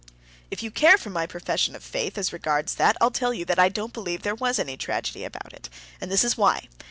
"If 0.49 0.63
you 0.63 0.71
care 0.71 0.97
for 0.97 1.11
my 1.11 1.27
profession 1.27 1.75
of 1.75 1.83
faith 1.83 2.17
as 2.17 2.33
regards 2.33 2.73
that, 2.73 2.97
I'll 2.99 3.11
tell 3.11 3.35
you 3.35 3.45
that 3.45 3.59
I 3.59 3.69
don't 3.69 3.93
believe 3.93 4.23
there 4.23 4.33
was 4.33 4.57
any 4.57 4.75
tragedy 4.75 5.23
about 5.23 5.53
it. 5.53 5.69
And 6.01 6.09
this 6.11 6.23
is 6.23 6.35
why. 6.35 6.69